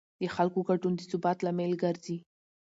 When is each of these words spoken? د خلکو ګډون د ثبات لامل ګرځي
د 0.21 0.23
خلکو 0.35 0.59
ګډون 0.69 0.93
د 0.95 1.01
ثبات 1.09 1.37
لامل 1.45 1.73
ګرځي 1.83 2.17